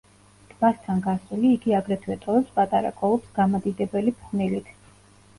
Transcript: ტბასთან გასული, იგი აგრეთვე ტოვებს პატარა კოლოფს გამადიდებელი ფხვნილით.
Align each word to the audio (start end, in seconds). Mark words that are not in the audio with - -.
ტბასთან 0.51 1.01
გასული, 1.07 1.51
იგი 1.57 1.75
აგრეთვე 1.79 2.17
ტოვებს 2.23 2.49
პატარა 2.55 2.91
კოლოფს 3.01 3.35
გამადიდებელი 3.35 4.15
ფხვნილით. 4.23 4.73